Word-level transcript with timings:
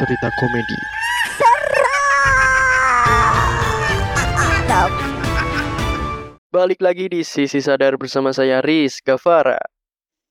cerita 0.00 0.32
komedi. 0.40 0.80
Balik 6.48 6.80
lagi 6.80 7.12
di 7.12 7.20
Sisi 7.20 7.60
Sadar 7.60 8.00
bersama 8.00 8.32
saya 8.32 8.64
Riz 8.64 9.04
Gavara. 9.04 9.60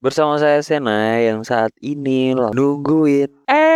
Bersama 0.02 0.41
saya 0.41 0.58
Sena 0.66 1.21
yang 1.21 1.45
saat 1.45 1.70
ini 1.86 2.34
nungguin 2.34 3.30
eh 3.45 3.70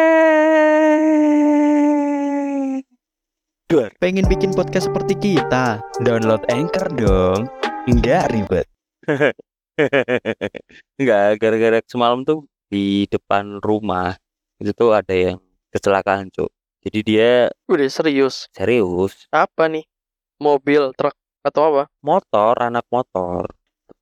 Pengen 4.02 4.26
bikin 4.30 4.54
podcast 4.58 4.90
seperti 4.90 5.14
kita? 5.18 5.78
download 6.02 6.42
Anchor 6.50 6.90
dong. 6.98 7.46
Enggak 7.86 8.34
ribet. 8.34 8.66
Enggak, 11.02 11.38
gara-gara 11.38 11.80
semalam 11.86 12.26
tuh 12.26 12.50
di 12.70 13.06
depan 13.10 13.62
rumah 13.62 14.18
itu 14.58 14.74
tuh 14.74 14.94
ada 14.94 15.14
yang 15.14 15.38
kecelakaan, 15.74 16.30
Cuk. 16.30 16.54
Jadi 16.84 17.00
dia 17.02 17.32
Udah 17.66 17.88
serius. 17.90 18.46
serius 18.52 19.26
Apa 19.34 19.72
nih? 19.72 19.88
Mobil, 20.38 20.92
truk 20.94 21.16
atau 21.44 21.62
apa? 21.76 21.84
motor, 22.04 22.56
anak 22.60 22.88
motor, 22.92 23.48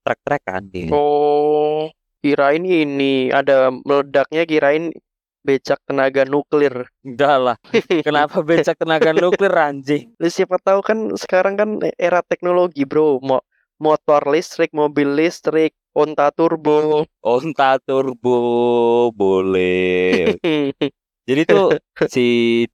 trek-trekan 0.05 0.65
dia. 0.69 0.93
Oh, 0.93 1.89
kirain 2.21 2.61
ini 2.65 3.29
ada 3.33 3.69
meledaknya 3.69 4.45
kirain 4.45 4.93
becak 5.41 5.81
tenaga 5.89 6.25
nuklir. 6.25 6.85
Enggak 7.01 7.37
lah. 7.41 7.57
Kenapa 8.05 8.41
becak 8.45 8.77
tenaga 8.77 9.13
nuklir 9.13 9.53
anjing? 9.53 10.13
Lu 10.21 10.29
siapa 10.29 10.57
tahu 10.61 10.81
kan 10.85 11.13
sekarang 11.17 11.57
kan 11.57 11.69
era 11.97 12.21
teknologi, 12.25 12.85
Bro. 12.85 13.21
Mo 13.21 13.41
motor 13.81 14.29
listrik, 14.29 14.69
mobil 14.73 15.09
listrik, 15.17 15.73
onta 15.97 16.29
turbo. 16.29 17.05
Onta 17.25 17.81
turbo 17.81 19.09
boleh. 19.13 20.37
Jadi 21.31 21.41
tuh 21.47 21.79
si 22.11 22.25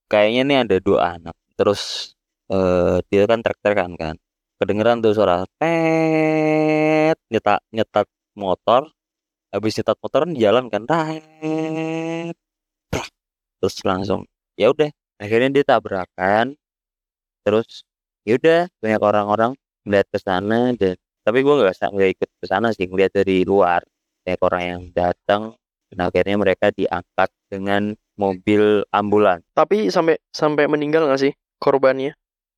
kayaknya 0.09 0.41
nih 0.49 0.57
ada 0.65 0.75
dua 0.81 0.99
anak. 1.21 1.37
Terus 1.53 2.13
eh 2.49 2.97
dia 3.13 3.29
kan 3.29 3.45
trek-trekan 3.45 3.93
kan. 3.93 4.15
Kedengeran 4.57 4.97
tuh 5.05 5.13
suara 5.13 5.45
tet 5.61 7.17
nyetak 7.29 7.61
nyetat 7.69 8.07
motor. 8.33 8.89
Habis 9.53 9.77
nyetat 9.77 9.97
motor 10.01 10.19
kan 10.25 10.33
jalan 10.33 10.65
kan. 10.73 10.83
Tet. 10.89 12.33
Terus 13.61 13.75
langsung 13.85 14.25
ya 14.57 14.73
udah 14.73 14.89
akhirnya 15.21 15.61
dia 15.61 15.65
tabrakan. 15.77 16.57
Terus 17.45 17.85
ya 18.25 18.41
udah 18.41 18.59
banyak 18.81 19.01
orang-orang 19.05 19.51
melihat 19.85 20.07
ke 20.09 20.17
sana 20.17 20.73
dan 20.73 20.97
tapi 21.21 21.45
gua 21.45 21.61
nggak 21.61 21.93
nggak 21.93 22.09
ikut 22.17 22.29
ke 22.41 22.45
sana 22.49 22.73
sih 22.73 22.89
ngeliat 22.89 23.13
dari 23.13 23.45
luar 23.45 23.85
banyak 24.25 24.41
orang 24.43 24.63
yang 24.65 24.81
datang 24.91 25.55
dan 25.93 26.07
akhirnya 26.07 26.35
mereka 26.35 26.67
diangkat 26.71 27.29
dengan 27.47 27.95
mobil 28.17 28.83
ambulan 28.91 29.39
Tapi 29.53 29.87
sampai 29.87 30.17
sampai 30.33 30.65
meninggal 30.67 31.05
nggak 31.07 31.21
sih 31.21 31.33
korbannya? 31.57 32.13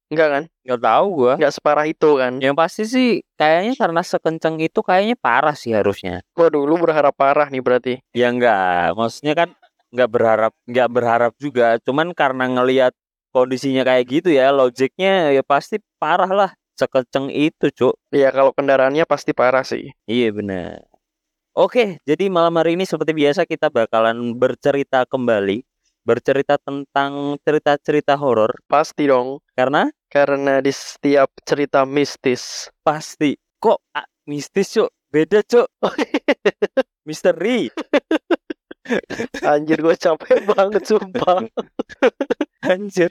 Enggak 0.10 0.30
kan? 0.34 0.44
nggak 0.66 0.82
tahu 0.82 1.06
gua 1.14 1.34
Nggak 1.38 1.54
separah 1.54 1.86
itu 1.86 2.10
kan? 2.18 2.34
yang 2.42 2.58
pasti 2.58 2.84
sih 2.90 3.10
kayaknya 3.38 3.78
karena 3.78 4.02
sekenceng 4.02 4.58
itu 4.58 4.80
kayaknya 4.82 5.14
parah 5.14 5.54
sih 5.54 5.70
harusnya 5.76 6.26
Waduh, 6.34 6.66
lu 6.66 6.82
berharap 6.82 7.14
parah 7.14 7.46
nih 7.54 7.62
berarti. 7.62 7.94
ya 8.12 8.34
enggak 8.34 8.98
maksudnya 8.98 9.34
kan 9.38 9.50
nggak 9.94 10.10
berharap 10.10 10.54
nggak 10.66 10.90
berharap 10.90 11.34
juga 11.38 11.78
cuman 11.86 12.14
karena 12.18 12.46
ngelihat 12.50 12.94
kondisinya 13.30 13.86
kayak 13.86 14.06
gitu 14.10 14.30
ya 14.34 14.50
logiknya 14.50 15.30
ya 15.30 15.46
pasti 15.46 15.78
parah 16.02 16.30
lah 16.34 16.52
sekenceng 16.74 17.30
itu 17.30 17.70
cuk 17.70 17.94
Iya, 18.10 18.34
kalau 18.34 18.50
kendaraannya 18.56 19.06
pasti 19.06 19.36
parah 19.38 19.62
sih. 19.62 19.94
Iya 20.10 20.34
benar. 20.34 20.89
Oke, 21.58 21.98
jadi 22.06 22.30
malam 22.30 22.54
hari 22.62 22.78
ini 22.78 22.86
seperti 22.86 23.10
biasa 23.10 23.42
kita 23.44 23.74
bakalan 23.74 24.38
bercerita 24.38 25.02
kembali, 25.10 25.66
bercerita 26.06 26.62
tentang 26.62 27.42
cerita-cerita 27.42 28.14
horor 28.16 28.54
Pasti 28.70 29.10
dong. 29.10 29.42
karena 29.58 29.90
Karena 30.10 30.62
di 30.62 30.70
setiap 30.70 31.34
cerita 31.42 31.90
mistis. 31.90 32.70
pasti 32.86 33.34
kok 33.58 33.82
ah, 33.98 34.06
mistis 34.30 34.78
cuk, 34.78 34.90
beda 35.10 35.42
cuk, 35.42 35.68
misteri. 37.10 37.70
Anjir 39.42 39.82
gue 39.82 39.96
capek 39.98 40.46
banget 40.54 40.86
sumpah. 40.86 41.46
Anjir. 42.66 43.10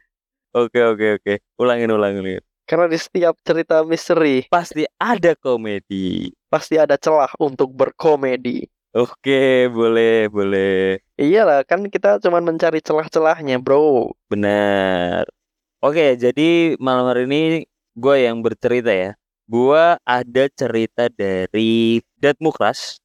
Oke 0.55 0.81
oke 0.83 1.07
oke, 1.21 1.35
ulangin 1.59 1.91
ulangin. 1.91 2.23
ulangin. 2.23 2.43
Karena 2.69 2.87
di 2.87 2.99
setiap 3.01 3.35
cerita 3.43 3.81
misteri 3.83 4.45
Pasti 4.47 4.85
ada 5.01 5.35
komedi. 5.35 6.38
Pasti 6.49 6.81
ada 6.81 6.97
celah 6.97 7.31
untuk 7.39 7.73
berkomedi. 7.73 8.67
Oke, 8.97 9.69
boleh 9.69 10.33
boleh. 10.33 10.99
Iyalah, 11.21 11.63
kan 11.69 11.85
kita 11.93 12.19
cuman 12.25 12.41
mencari 12.41 12.81
celah-celahnya, 12.81 13.61
bro. 13.61 14.17
Benar. 14.33 15.29
Oke, 15.85 16.17
jadi 16.17 16.75
malam 16.81 17.07
hari 17.07 17.29
ini 17.29 17.69
gue 17.95 18.17
yang 18.19 18.41
bercerita 18.41 18.91
ya. 18.91 19.13
Gue 19.45 19.97
ada 20.03 20.45
cerita 20.53 21.07
dari 21.13 22.03
Dad 22.19 22.37
Mukras 22.41 22.99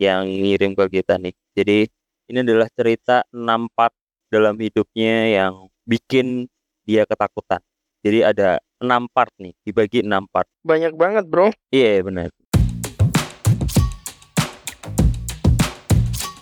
yang 0.00 0.28
ngirim 0.28 0.72
ke 0.72 1.00
kita 1.00 1.20
nih. 1.20 1.34
Jadi 1.56 1.88
ini 2.30 2.38
adalah 2.40 2.68
cerita 2.72 3.26
6 3.34 3.68
part 3.74 3.92
dalam 4.30 4.54
hidupnya 4.56 5.28
yang 5.28 5.68
bikin 5.84 6.46
dia 6.86 7.04
ketakutan. 7.04 7.60
Jadi 8.00 8.24
ada 8.24 8.62
6 8.80 9.10
part 9.12 9.34
nih, 9.36 9.52
dibagi 9.60 10.00
6 10.00 10.24
part. 10.30 10.48
Banyak 10.64 10.96
banget, 10.96 11.24
bro. 11.28 11.52
Iya 11.68 12.00
benar. 12.00 12.32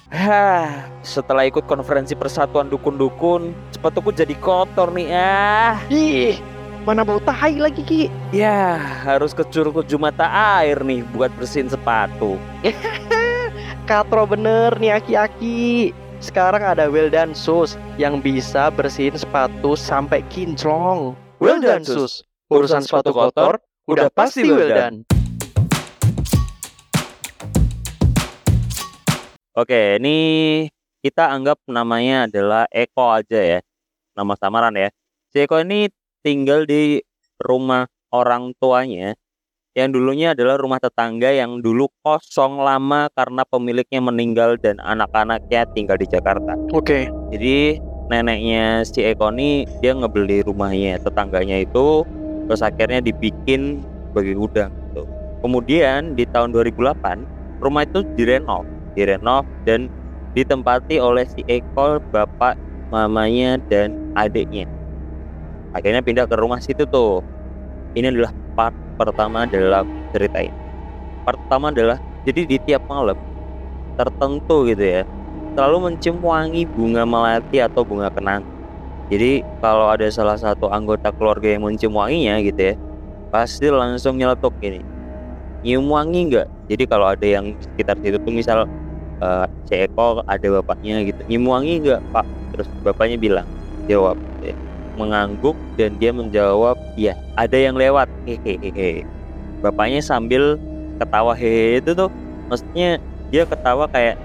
Hah, 0.08 0.88
setelah 1.04 1.44
ikut 1.44 1.68
konferensi 1.68 2.16
persatuan 2.16 2.72
dukun-dukun, 2.72 3.52
sepatuku 3.76 4.08
jadi 4.08 4.32
kotor 4.40 4.88
nih 4.88 5.12
ah. 5.12 5.76
Ih, 5.92 6.40
mana 6.88 7.04
bau 7.04 7.20
tai 7.20 7.60
lagi, 7.60 7.84
Ki? 7.84 8.02
Ya, 8.32 8.80
harus 9.04 9.36
ke 9.36 9.44
curug 9.52 9.84
tujuh 9.84 10.00
mata 10.00 10.24
air 10.64 10.80
nih 10.80 11.04
buat 11.12 11.28
bersihin 11.36 11.68
sepatu. 11.68 12.40
Katro 13.88 14.24
bener 14.24 14.80
nih 14.80 14.96
aki-aki. 14.96 15.92
Sekarang 16.24 16.64
ada 16.64 16.88
Wildan 16.88 17.36
Sus 17.36 17.76
yang 18.00 18.24
bisa 18.24 18.72
bersihin 18.72 19.12
sepatu 19.12 19.76
sampai 19.76 20.24
kinclong. 20.32 21.12
Wildan 21.36 21.84
Sus, 21.84 22.24
urusan 22.48 22.80
sepatu 22.80 23.12
kotor 23.12 23.60
udah 23.84 24.08
pasti 24.08 24.48
Wildan. 24.48 25.04
Oke, 29.58 29.98
ini 29.98 30.18
kita 31.02 31.34
anggap 31.34 31.58
namanya 31.66 32.30
adalah 32.30 32.70
Eko 32.70 33.10
aja 33.10 33.58
ya. 33.58 33.60
Nama 34.14 34.38
samaran 34.38 34.70
ya. 34.78 34.86
Si 35.34 35.42
Eko 35.42 35.58
ini 35.58 35.90
tinggal 36.22 36.62
di 36.62 37.02
rumah 37.42 37.90
orang 38.14 38.54
tuanya 38.62 39.18
yang 39.74 39.90
dulunya 39.90 40.38
adalah 40.38 40.62
rumah 40.62 40.78
tetangga 40.78 41.34
yang 41.34 41.58
dulu 41.58 41.90
kosong 42.06 42.62
lama 42.62 43.10
karena 43.18 43.42
pemiliknya 43.42 43.98
meninggal 43.98 44.62
dan 44.62 44.78
anak-anaknya 44.78 45.66
tinggal 45.74 45.98
di 45.98 46.06
Jakarta. 46.06 46.54
Oke, 46.70 47.10
Jadi 47.34 47.82
neneknya 48.14 48.86
si 48.86 49.02
Eko 49.02 49.34
ini 49.34 49.66
dia 49.82 49.90
ngebeli 49.90 50.46
rumahnya 50.46 51.02
tetangganya 51.02 51.66
itu 51.66 52.06
terus 52.46 52.62
akhirnya 52.62 53.02
dibikin 53.02 53.82
sebagai 54.06 54.38
gudang 54.38 54.70
gitu. 54.70 55.02
Kemudian 55.42 56.14
di 56.14 56.30
tahun 56.30 56.54
2008 56.54 57.58
rumah 57.58 57.82
itu 57.82 58.06
direnov, 58.14 58.77
direnov 58.98 59.46
dan 59.62 59.86
ditempati 60.34 60.98
oleh 60.98 61.22
si 61.30 61.46
Eko, 61.46 62.02
bapak, 62.10 62.58
mamanya 62.90 63.62
dan 63.70 63.94
adiknya. 64.18 64.66
Akhirnya 65.70 66.02
pindah 66.02 66.26
ke 66.26 66.34
rumah 66.34 66.58
situ 66.58 66.82
tuh. 66.90 67.22
Ini 67.94 68.10
adalah 68.10 68.34
part 68.58 68.74
pertama 68.98 69.46
dalam 69.46 69.86
cerita 70.10 70.42
ini. 70.42 70.58
Pertama 71.22 71.70
adalah 71.70 72.02
jadi 72.26 72.42
di 72.42 72.58
tiap 72.58 72.82
malam 72.90 73.14
tertentu 73.98 74.66
gitu 74.66 74.82
ya 74.82 75.02
selalu 75.58 75.90
mencium 75.90 76.22
wangi 76.22 76.62
bunga 76.70 77.02
melati 77.02 77.58
atau 77.58 77.82
bunga 77.82 78.14
kenang. 78.14 78.46
Jadi 79.10 79.42
kalau 79.58 79.90
ada 79.90 80.06
salah 80.06 80.38
satu 80.38 80.70
anggota 80.70 81.10
keluarga 81.10 81.50
yang 81.50 81.66
mencium 81.66 81.98
wanginya 81.98 82.38
gitu 82.38 82.60
ya, 82.70 82.74
pasti 83.34 83.66
langsung 83.66 84.14
nyeletuk 84.14 84.54
gini. 84.62 84.78
Nyium 85.66 85.90
wangi 85.90 86.30
nggak? 86.30 86.46
Jadi 86.70 86.84
kalau 86.86 87.10
ada 87.10 87.26
yang 87.26 87.58
sekitar 87.58 87.98
situ 87.98 88.22
tuh 88.22 88.30
misal 88.30 88.70
eh 89.18 89.46
si 89.66 89.74
Eko 89.76 90.22
ada 90.24 90.46
bapaknya 90.60 91.02
gitu, 91.04 91.20
nyium 91.28 91.46
wangi 91.50 91.82
nggak 91.82 92.00
Pak? 92.14 92.26
Terus 92.54 92.68
bapaknya 92.82 93.16
bilang, 93.20 93.46
jawab, 93.90 94.16
ya. 94.40 94.54
mengangguk 94.98 95.54
dan 95.78 95.94
dia 96.00 96.10
menjawab, 96.10 96.74
iya. 96.98 97.14
Ada 97.38 97.54
yang 97.54 97.78
lewat, 97.78 98.10
hehehe. 98.26 99.06
Bapaknya 99.62 100.02
sambil 100.02 100.58
ketawa 100.98 101.36
hehe 101.38 101.78
itu 101.78 101.94
tuh, 101.94 102.10
maksudnya 102.50 102.98
dia 103.30 103.44
ketawa 103.46 103.86
kayak 103.92 104.18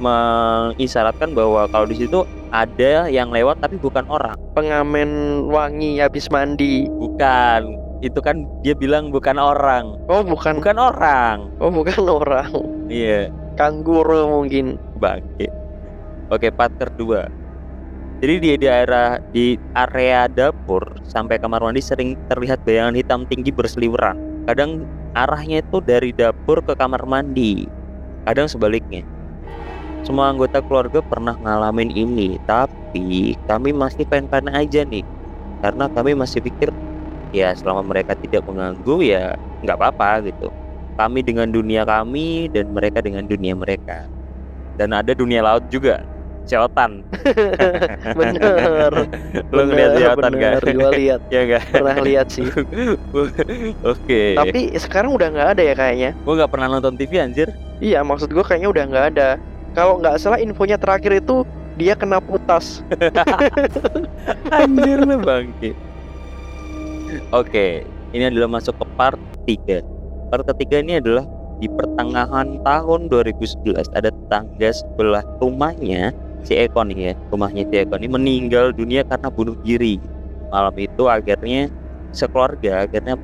mengisyaratkan 0.00 1.36
bahwa 1.36 1.68
kalau 1.68 1.84
di 1.84 1.96
situ 2.00 2.24
ada 2.50 3.06
yang 3.12 3.30
lewat 3.30 3.60
tapi 3.60 3.76
bukan 3.78 4.02
orang. 4.08 4.34
pengamen 4.56 5.44
wangi 5.46 6.02
habis 6.02 6.26
mandi. 6.32 6.90
Bukan. 6.90 7.78
Itu 8.00 8.18
kan 8.24 8.48
dia 8.64 8.74
bilang 8.74 9.12
bukan 9.12 9.36
orang. 9.38 9.94
Oh, 10.10 10.24
bukan. 10.24 10.58
Bukan 10.58 10.76
orang. 10.80 11.52
Oh, 11.62 11.70
bukan 11.70 12.00
orang. 12.08 12.50
Iya, 12.90 13.30
Kangguru 13.58 14.30
mungkin. 14.30 14.78
bangke. 15.00 15.48
Oke, 16.30 16.52
part 16.52 16.70
kedua. 16.76 17.26
Jadi 18.20 18.34
di 18.36 18.50
daerah 18.60 19.16
di 19.32 19.56
area 19.72 20.28
dapur 20.28 20.84
sampai 21.08 21.40
kamar 21.40 21.64
mandi 21.64 21.80
sering 21.80 22.20
terlihat 22.28 22.60
bayangan 22.68 22.92
hitam 22.92 23.24
tinggi 23.24 23.48
berseliweran. 23.48 24.44
Kadang 24.44 24.84
arahnya 25.16 25.64
itu 25.64 25.80
dari 25.80 26.12
dapur 26.12 26.60
ke 26.60 26.76
kamar 26.76 27.08
mandi. 27.08 27.64
Kadang 28.28 28.44
sebaliknya. 28.44 29.00
Semua 30.04 30.28
anggota 30.28 30.60
keluarga 30.60 31.00
pernah 31.00 31.32
ngalamin 31.40 31.92
ini, 31.92 32.36
tapi 32.44 33.36
kami 33.48 33.72
masih 33.72 34.04
pengen-pengen 34.04 34.52
aja 34.52 34.84
nih. 34.84 35.04
Karena 35.64 35.88
kami 35.88 36.12
masih 36.12 36.44
pikir 36.44 36.68
ya 37.32 37.56
selama 37.56 37.84
mereka 37.84 38.12
tidak 38.16 38.44
mengganggu 38.44 38.96
ya 39.00 39.36
nggak 39.64 39.76
apa-apa 39.80 40.28
gitu. 40.28 40.52
Kami 40.94 41.20
dengan 41.20 41.48
dunia 41.48 41.82
kami 41.82 42.50
dan 42.50 42.70
mereka 42.70 43.00
dengan 43.00 43.24
dunia 43.24 43.54
mereka. 43.54 44.04
Dan 44.76 44.90
ada 44.90 45.12
dunia 45.12 45.40
laut 45.40 45.64
juga, 45.68 46.00
Seotan. 46.44 47.04
bener 48.18 48.92
Lo 49.54 49.62
ngeliat 49.64 49.92
Seotan 49.96 50.32
kan? 50.34 50.52
gue 50.60 50.90
lihat 50.96 51.20
ya 51.28 51.40
enggak? 51.46 51.62
pernah 51.70 51.96
lihat 52.00 52.26
sih 52.32 52.48
Oke. 53.92 54.34
tapi 54.34 54.72
sekarang 54.74 55.12
udah 55.14 55.28
nggak 55.30 55.48
ada 55.56 55.62
ya 55.62 55.74
kayaknya 55.76 56.10
Gue 56.24 56.34
nggak 56.40 56.50
pernah 56.50 56.66
nonton 56.68 56.96
TV 56.96 57.20
anjir. 57.20 57.48
iya 57.78 58.00
maksud 58.00 58.32
gue 58.32 58.40
kayaknya 58.42 58.72
udah 58.72 58.84
nggak 58.88 59.06
ada 59.14 59.28
kalau 59.76 60.00
nggak 60.00 60.16
salah 60.18 60.40
infonya 60.40 60.80
terakhir 60.80 61.20
itu 61.22 61.44
dia 61.76 61.94
kena 61.94 62.18
putas 62.18 62.82
Anjir 64.50 65.00
lu 65.00 65.16
bangke. 65.20 65.72
Oke, 67.30 67.82
ini 68.10 68.24
adalah 68.26 68.46
masuk 68.50 68.74
ke 68.76 68.84
part 68.94 69.18
3. 69.46 69.82
Part 70.30 70.46
ketiga 70.46 70.78
ini 70.78 71.02
adalah 71.02 71.26
di 71.58 71.66
pertengahan 71.66 72.62
tahun 72.62 73.10
2011 73.10 73.90
ada 73.98 74.14
tetangga 74.14 74.70
sebelah 74.70 75.26
rumahnya 75.42 76.14
si 76.46 76.54
Eko 76.54 76.86
nih 76.86 77.10
ya, 77.10 77.12
rumahnya 77.34 77.66
si 77.66 77.74
Eko 77.82 77.98
ini 77.98 78.06
meninggal 78.06 78.70
dunia 78.70 79.02
karena 79.02 79.26
bunuh 79.26 79.58
diri. 79.66 79.98
Malam 80.54 80.74
itu 80.78 81.10
akhirnya 81.10 81.66
sekeluarga 82.14 82.86
akhirnya 82.86 83.18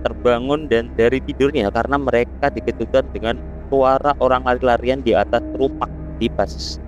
terbangun 0.00 0.64
dan 0.64 0.88
dari 0.96 1.20
tidurnya 1.20 1.68
karena 1.68 2.00
mereka 2.00 2.48
dikejutkan 2.48 3.04
dengan 3.12 3.36
suara 3.68 4.16
orang 4.24 4.40
lari-larian 4.48 5.04
di 5.04 5.12
atas 5.12 5.44
rumah 5.60 5.88
di 6.16 6.32
pas 6.32 6.80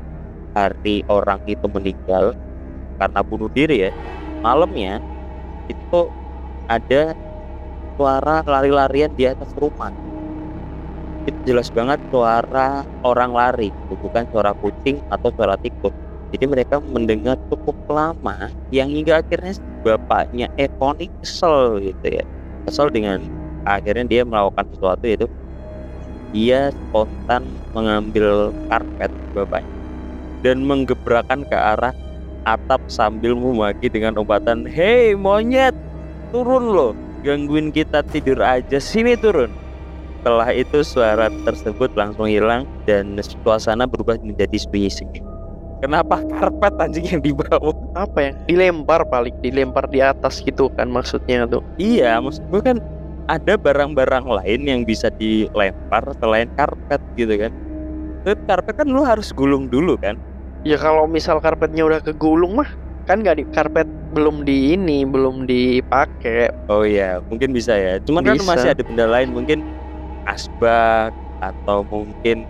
hari 0.56 1.05
orang 1.12 1.44
itu 1.44 1.69
meninggal 1.69 2.32
karena 2.97 3.20
bunuh 3.20 3.53
diri 3.53 3.88
ya 3.88 3.93
malamnya 4.41 5.03
itu 5.69 6.09
ada 6.70 7.12
suara 7.99 8.47
lari-larian 8.47 9.11
di 9.19 9.27
atas 9.27 9.50
rumah. 9.59 9.91
Itu 11.27 11.37
jelas 11.45 11.69
banget 11.75 11.99
suara 12.15 12.87
orang 13.03 13.35
lari 13.35 13.69
bukan 13.91 14.25
suara 14.31 14.55
kucing 14.55 15.03
atau 15.11 15.29
suara 15.35 15.59
tikus. 15.59 15.93
Jadi 16.31 16.45
mereka 16.47 16.79
mendengar 16.79 17.37
cukup 17.50 17.75
lama 17.91 18.49
yang 18.71 18.89
hingga 18.89 19.21
akhirnya 19.21 19.59
bapaknya 19.83 20.47
Eko 20.55 20.95
ini 20.97 21.11
kesel 21.21 21.83
gitu 21.83 22.06
ya. 22.06 22.25
Kesel 22.65 22.89
dengan 22.95 23.19
akhirnya 23.67 24.06
dia 24.06 24.23
melakukan 24.23 24.65
sesuatu 24.73 25.05
yaitu 25.05 25.27
dia 26.31 26.71
spontan 26.71 27.49
mengambil 27.73 28.53
karpet 28.69 29.12
bapaknya 29.33 29.77
dan 30.44 30.62
menggebrakan 30.62 31.43
ke 31.49 31.56
arah 31.56 31.97
atap 32.44 32.81
sambil 32.89 33.33
memaki 33.37 33.89
dengan 33.89 34.17
umpatan 34.21 34.65
Hei 34.69 35.17
monyet 35.17 35.73
turun 36.33 36.65
loh 36.73 36.93
gangguin 37.29 37.69
kita 37.69 38.01
tidur 38.09 38.41
aja. 38.41 38.81
Sini 38.81 39.13
turun. 39.21 39.53
Setelah 40.25 40.49
itu 40.57 40.81
suara 40.81 41.29
tersebut 41.45 41.93
langsung 41.93 42.25
hilang 42.25 42.65
dan 42.89 43.21
suasana 43.21 43.85
berubah 43.85 44.17
menjadi 44.25 44.57
sunyi-sunyi 44.57 45.29
kenapa 45.81 46.23
karpet 46.39 46.75
anjing 46.79 47.07
yang 47.07 47.23
dibawa? 47.23 47.73
Apa 47.95 48.19
ya 48.19 48.33
dilempar 48.47 49.07
paling 49.07 49.35
dilempar 49.41 49.87
di 49.91 50.03
atas 50.03 50.43
gitu 50.43 50.71
kan 50.75 50.91
maksudnya 50.91 51.47
tuh? 51.47 51.63
Iya 51.79 52.19
maksud 52.19 52.45
gue 52.51 52.63
kan 52.63 52.79
ada 53.29 53.55
barang-barang 53.61 54.25
lain 54.27 54.61
yang 54.67 54.81
bisa 54.83 55.13
dilempar 55.17 56.05
selain 56.19 56.51
karpet 56.59 57.01
gitu 57.15 57.35
kan. 57.39 57.53
Terus 58.27 58.39
karpet 58.51 58.75
kan 58.83 58.89
lu 58.91 59.07
harus 59.07 59.31
gulung 59.31 59.71
dulu 59.71 59.95
kan? 60.01 60.19
Ya 60.67 60.75
kalau 60.77 61.07
misal 61.07 61.39
karpetnya 61.39 61.87
udah 61.87 62.01
kegulung 62.03 62.59
mah 62.59 62.69
kan 63.08 63.25
nggak 63.25 63.40
di 63.40 63.44
karpet 63.56 63.88
belum 64.12 64.44
di 64.44 64.76
ini 64.76 65.08
belum 65.08 65.49
dipakai 65.49 66.52
Oh 66.69 66.84
iya, 66.84 67.25
mungkin 67.25 67.56
bisa 67.56 67.72
ya. 67.72 67.96
Cuman 68.05 68.20
kan 68.20 68.37
Bisa. 68.37 68.49
masih 68.52 68.69
ada 68.76 68.82
benda 68.84 69.08
lain 69.08 69.32
mungkin 69.32 69.64
asbak 70.28 71.16
atau 71.40 71.81
mungkin 71.88 72.44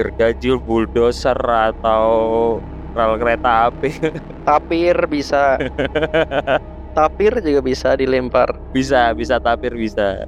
gergaji 0.00 0.56
bulldozer 0.64 1.36
atau 1.36 2.08
rel 2.96 3.20
kereta 3.20 3.68
api. 3.68 3.90
tapir 4.48 4.96
bisa 5.12 5.60
tapir 6.96 7.36
juga 7.44 7.60
bisa 7.60 7.92
dilempar 7.94 8.48
bisa, 8.72 9.12
bisa 9.12 9.36
tapir 9.38 9.76
bisa. 9.76 10.24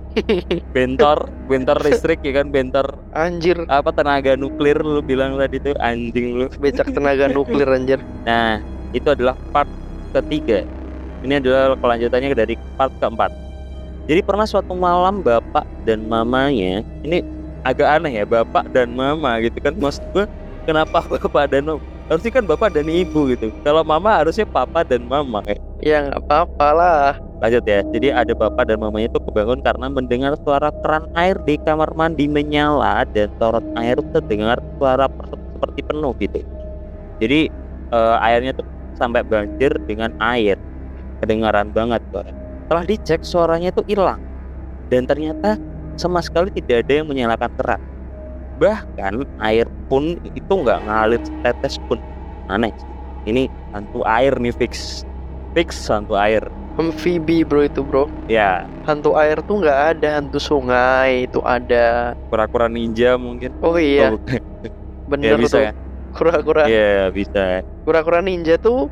Bentor, 0.76 1.26
bentor 1.48 1.82
listrik 1.82 2.20
ya 2.22 2.44
kan, 2.44 2.52
bentor 2.52 2.86
anjir 3.16 3.64
apa 3.66 3.90
tenaga 3.90 4.36
nuklir 4.36 4.78
lu 4.78 5.02
bilang 5.02 5.34
tadi 5.40 5.58
tuh 5.58 5.74
anjing 5.82 6.36
lu. 6.36 6.46
becak 6.62 6.92
tenaga 6.94 7.26
nuklir 7.26 7.66
anjir 7.66 7.98
Nah, 8.22 8.62
itu 8.90 9.08
adalah 9.10 9.34
part 9.54 9.69
ketiga. 10.16 10.66
Ini 11.20 11.38
adalah 11.38 11.76
kelanjutannya 11.76 12.32
dari 12.32 12.54
part 12.75 12.92
keempat. 12.98 13.31
Jadi 14.08 14.20
pernah 14.25 14.48
suatu 14.48 14.72
malam 14.75 15.22
bapak 15.22 15.62
dan 15.87 16.02
mamanya, 16.08 16.82
ini 17.04 17.22
agak 17.62 18.00
aneh 18.00 18.22
ya, 18.22 18.25
bapak 18.26 18.66
dan 18.72 18.90
mama 18.96 19.38
gitu 19.44 19.60
kan. 19.60 19.76
Maksud 19.76 20.02
gue, 20.16 20.25
kenapa 20.66 21.04
bapak 21.14 21.46
dan 21.52 21.62
mama? 21.69 21.82
Harusnya 22.10 22.32
kan 22.34 22.42
bapak 22.42 22.75
dan 22.75 22.90
ibu 22.90 23.31
gitu. 23.31 23.54
Kalau 23.62 23.87
mama 23.87 24.19
harusnya 24.19 24.42
papa 24.42 24.82
dan 24.82 25.06
mama. 25.06 25.46
kayak. 25.46 25.62
ya 25.81 25.96
nggak 26.04 26.20
apa-apa 26.26 26.69
lah 26.75 27.14
Lanjut 27.40 27.64
ya. 27.64 27.81
Jadi 27.81 28.08
ada 28.12 28.32
bapak 28.37 28.69
dan 28.69 28.76
mamanya 28.76 29.08
itu 29.08 29.20
kebangun 29.25 29.64
karena 29.64 29.87
mendengar 29.88 30.32
suara 30.44 30.69
keran 30.84 31.08
air 31.16 31.40
di 31.48 31.56
kamar 31.56 31.88
mandi 31.96 32.28
menyala 32.28 33.08
dan 33.08 33.32
sorot 33.40 33.64
air 33.81 33.96
terdengar 34.12 34.60
suara 34.76 35.08
per- 35.08 35.40
seperti 35.56 35.81
penuh 35.88 36.12
gitu. 36.20 36.40
Jadi 37.16 37.48
eh, 37.94 38.16
airnya 38.28 38.52
tuh 38.52 38.66
sampai 39.00 39.25
banjir 39.25 39.73
dengan 39.88 40.12
air. 40.20 40.61
Kedengaran 41.19 41.73
banget 41.73 42.05
suara. 42.12 42.32
Setelah 42.64 42.85
dicek 42.87 43.20
suaranya 43.25 43.69
itu 43.73 43.82
hilang 43.88 44.20
dan 44.88 45.06
ternyata 45.06 45.56
sama 45.97 46.20
sekali 46.20 46.52
tidak 46.52 46.85
ada 46.87 46.92
yang 47.02 47.09
menyalakan 47.09 47.50
keran. 47.57 47.80
Bahkan 48.61 49.14
air 49.40 49.66
pun 49.88 50.21
itu 50.33 50.52
nggak 50.52 50.85
ngalir 50.85 51.21
setetes 51.25 51.80
pun. 51.88 51.97
Aneh. 52.47 52.71
Ini 53.25 53.49
hantu 53.73 54.00
air 54.04 54.37
nih 54.37 54.52
fix. 54.52 55.04
Fix 55.52 55.88
hantu 55.88 56.14
air. 56.14 56.45
amfibi 56.80 57.45
bro 57.45 57.69
itu 57.69 57.85
bro 57.85 58.09
Ya, 58.25 58.64
hantu 58.88 59.12
air 59.12 59.37
tuh 59.45 59.61
nggak 59.61 60.00
ada 60.00 60.16
hantu 60.16 60.40
sungai 60.40 61.28
itu 61.28 61.37
ada 61.45 62.16
kura-kura 62.33 62.73
ninja 62.73 63.21
mungkin. 63.21 63.52
oh 63.61 63.76
iya 63.76 64.16
Oh, 64.16 64.21
bener 65.12 65.35
ya 65.35 65.37
bisa 65.37 65.52
tuh 65.52 65.62
ya. 65.69 65.73
Kura-kura 66.11 66.67
Iya, 66.67 67.09
bisa. 67.09 67.62
kura-kura 67.83 68.21
ninja 68.21 68.57
tuh 68.57 68.90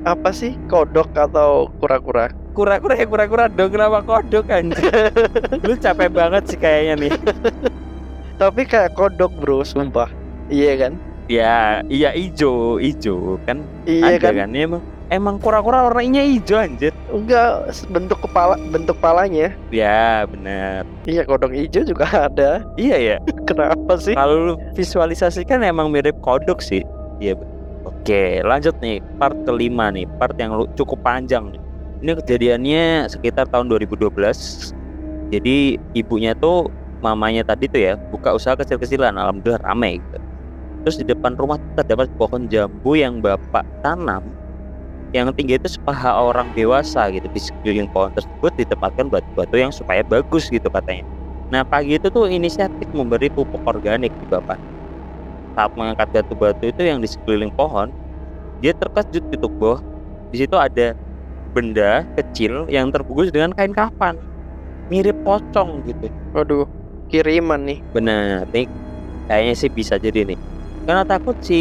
apa 0.00 0.30
sih 0.30 0.56
kodok 0.66 1.12
atau 1.12 1.68
kura-kura 1.76 2.32
Kura-kura 2.50 2.94
ya 2.94 3.06
kura-kura 3.06 3.46
dong 3.46 3.70
kenapa 3.70 4.02
kodok 4.02 4.50
anjir. 4.50 4.82
Lu 5.66 5.74
capek 5.74 6.10
banget 6.10 6.42
sih 6.46 6.58
kayaknya 6.58 6.94
nih. 6.98 7.12
tapi 8.36 8.64
kayak 8.64 8.96
kodok 8.96 9.30
bro 9.36 9.60
sumpah 9.60 10.08
iya 10.48 10.74
kan 10.76 10.94
Ya, 11.30 11.78
iya 11.86 12.10
ijo, 12.10 12.82
ijo 12.82 13.38
kan 13.44 13.62
iya 13.86 14.18
ada 14.18 14.34
kan 14.34 14.34
kan. 14.34 14.50
Ya, 14.50 14.66
emang 14.66 14.82
emang 15.10 15.36
kura-kura 15.42 15.90
warnanya 15.90 16.22
ijo 16.22 16.54
anjir. 16.56 16.94
enggak 17.10 17.66
bentuk 17.90 18.18
kepala 18.22 18.54
bentuk 18.70 18.94
palanya 19.02 19.50
Ya, 19.68 20.24
benar. 20.30 20.86
iya 21.04 21.26
kodok 21.26 21.50
hijau 21.50 21.82
juga 21.82 22.06
ada 22.30 22.62
Iya 22.78 22.96
ya. 22.96 23.16
kenapa 23.50 23.98
sih 23.98 24.14
Kalau 24.14 24.34
lu 24.34 24.54
visualisasikan 24.74 25.60
emang 25.66 25.90
mirip 25.90 26.14
kodok 26.22 26.62
sih. 26.62 26.86
Iya. 27.18 27.36
Oke, 27.84 28.40
lanjut 28.44 28.76
nih 28.80 29.00
part 29.16 29.36
kelima 29.44 29.88
nih, 29.92 30.04
part 30.16 30.36
yang 30.36 30.52
cukup 30.72 31.00
panjang 31.00 31.52
nih. 31.52 31.60
Ini 32.00 32.10
kejadiannya 32.16 32.84
sekitar 33.12 33.44
tahun 33.48 33.68
2012. 33.68 34.72
Jadi 35.30 35.76
ibunya 35.92 36.32
tuh 36.32 36.68
mamanya 37.00 37.44
tadi 37.44 37.68
tuh 37.68 37.80
ya 37.80 37.92
buka 38.10 38.32
usaha 38.32 38.56
kecil-kecilan, 38.56 39.16
alhamdulillah 39.16 39.60
ramai 39.64 40.00
gitu. 40.00 40.18
Terus 40.80 40.96
di 40.96 41.04
depan 41.08 41.36
rumah 41.36 41.60
terdapat 41.76 42.08
pohon 42.16 42.48
jambu 42.48 42.96
yang 42.96 43.20
bapak 43.20 43.64
tanam 43.84 44.24
yang 45.14 45.30
tinggi 45.34 45.58
itu 45.58 45.68
sepaha 45.70 46.14
orang 46.22 46.54
dewasa 46.54 47.06
gitu 47.10 47.26
di 47.30 47.40
sekeliling 47.42 47.88
pohon 47.90 48.10
tersebut 48.14 48.52
ditempatkan 48.54 49.06
batu-batu 49.10 49.56
yang 49.58 49.72
supaya 49.74 50.02
bagus 50.06 50.46
gitu 50.50 50.66
katanya. 50.70 51.02
Nah 51.50 51.62
pagi 51.66 51.98
itu 51.98 52.08
tuh 52.14 52.30
inisiatif 52.30 52.86
memberi 52.94 53.28
pupuk 53.32 53.62
organik 53.66 54.14
di 54.18 54.26
bapak. 54.30 54.58
Saat 55.58 55.72
mengangkat 55.76 56.08
batu-batu 56.14 56.64
itu 56.70 56.82
yang 56.86 56.98
di 57.02 57.08
sekeliling 57.10 57.50
pohon, 57.52 57.90
dia 58.60 58.72
terkejut 58.76 59.24
gitu 59.32 59.46
bahwa 59.58 59.82
di 60.32 60.36
situ 60.44 60.56
ada 60.58 60.94
benda 61.54 62.06
kecil 62.18 62.66
yang 62.70 62.90
terbungkus 62.94 63.30
dengan 63.34 63.52
kain 63.56 63.74
kafan, 63.74 64.20
mirip 64.90 65.16
pocong 65.24 65.84
gitu. 65.86 66.08
waduh 66.34 66.66
kiriman 67.10 67.60
nih 67.66 67.80
Benar, 67.94 68.46
nih 68.54 68.66
kayaknya 69.28 69.54
sih 69.58 69.70
bisa 69.72 69.96
jadi 70.00 70.26
nih. 70.34 70.38
Karena 70.86 71.04
takut 71.08 71.36
si 71.42 71.58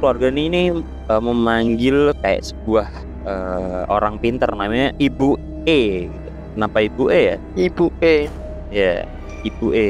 keluarga 0.00 0.28
ini, 0.32 0.72
eh, 1.12 1.20
memanggil 1.20 2.16
kayak 2.24 2.42
sebuah 2.48 2.88
eh, 3.28 3.82
orang 3.92 4.16
pintar 4.16 4.48
namanya 4.56 4.96
Ibu 4.96 5.36
E. 5.68 6.08
gitu. 6.08 6.28
Kenapa 6.56 6.78
Ibu 6.84 7.04
E 7.12 7.20
ya? 7.20 7.36
Ibu 7.56 7.86
E. 8.00 8.16
Ya, 8.72 9.04
Ibu 9.44 9.66
E. 9.76 9.88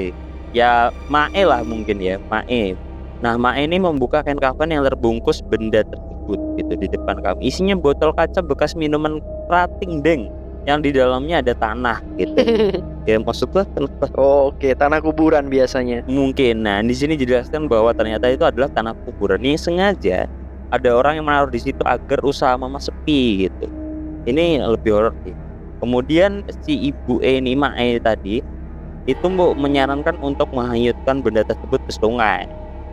Ya 0.53 0.91
Mae 1.09 1.43
lah 1.47 1.63
mungkin 1.65 2.03
ya, 2.03 2.19
Mae. 2.29 2.77
Nah, 3.23 3.39
Mae 3.39 3.65
ini 3.65 3.79
membuka 3.79 4.21
kain 4.21 4.37
kafan 4.37 4.75
yang 4.75 4.83
terbungkus 4.83 5.41
benda 5.47 5.87
tersebut 5.87 6.39
gitu 6.59 6.73
di 6.77 6.87
depan 6.91 7.23
kami. 7.23 7.49
Isinya 7.49 7.79
botol 7.79 8.11
kaca 8.13 8.43
bekas 8.43 8.75
minuman 8.75 9.23
rating 9.49 10.03
deng 10.03 10.29
yang 10.63 10.79
di 10.79 10.95
dalamnya 10.95 11.43
ada 11.43 11.55
tanah 11.55 11.99
gitu. 12.19 12.39
ya 13.11 13.19
maksud 13.19 13.51
gua 13.51 13.67
kenapa 13.67 14.07
Oke, 14.15 14.75
tanah 14.79 15.03
kuburan 15.03 15.51
biasanya. 15.51 16.07
mungkin. 16.07 16.63
Nah, 16.63 16.83
di 16.83 16.95
sini 16.95 17.19
dijelaskan 17.19 17.67
bahwa 17.67 17.91
ternyata 17.95 18.31
itu 18.31 18.47
adalah 18.47 18.71
tanah 18.71 18.95
kuburan. 19.07 19.43
Ini 19.43 19.59
sengaja 19.59 20.27
ada 20.73 20.89
orang 20.97 21.21
yang 21.21 21.27
menaruh 21.29 21.53
di 21.53 21.61
situ 21.61 21.85
agar 21.85 22.19
usaha 22.25 22.57
mama 22.57 22.81
sepi 22.81 23.47
gitu. 23.47 23.69
Ini 24.25 24.65
lebih 24.65 24.91
horor 24.97 25.15
sih. 25.23 25.37
Kemudian 25.85 26.47
si 26.65 26.91
ibu 26.91 27.21
E 27.21 27.43
ini 27.43 27.53
Mae 27.53 28.01
tadi 28.01 28.41
itu 29.05 29.27
mau 29.27 29.53
menyarankan 29.53 30.15
untuk 30.23 30.49
menghanyutkan 30.55 31.21
benda 31.21 31.43
tersebut 31.43 31.83
ke 31.85 31.93
sungai 31.99 32.47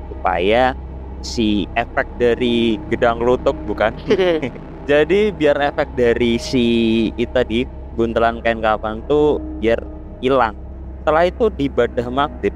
supaya 0.10 0.74
si 1.22 1.70
efek 1.78 2.10
dari 2.18 2.82
gedang 2.90 3.22
lutuk 3.22 3.54
bukan 3.70 3.94
jadi 4.90 5.30
biar 5.30 5.58
efek 5.70 5.86
dari 5.94 6.42
si 6.42 6.66
itu 7.14 7.30
tadi 7.30 7.60
buntelan 7.94 8.42
kain 8.42 8.58
kafan 8.64 9.06
tuh 9.06 9.38
biar 9.62 9.78
hilang 10.24 10.58
setelah 11.04 11.30
itu 11.30 11.46
di 11.54 11.70
badah 11.70 12.10
maghrib 12.10 12.56